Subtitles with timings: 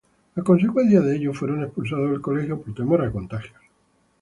[0.39, 3.61] A consecuencia de ello, fueron expulsados del colegio por temor a contagios.